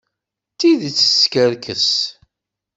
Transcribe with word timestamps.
Deg 0.49 0.53
tidet, 0.59 0.95
teskerkes. 0.97 1.87